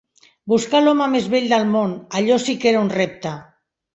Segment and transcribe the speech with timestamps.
[0.53, 3.37] Buscar l'home més vell del món, allò sí que era un repte.